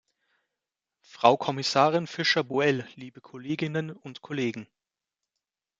Frau 1.03 1.37
Kommissarin 1.37 2.07
Fischer-Boel, 2.07 2.87
liebe 2.95 3.21
Kolleginnen 3.21 3.91
und 3.91 4.23
Kollegen! 4.23 4.65